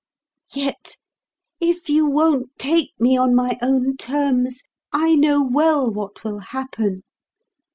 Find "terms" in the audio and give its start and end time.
3.97-4.63